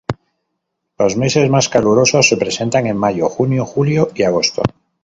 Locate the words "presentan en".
2.35-2.97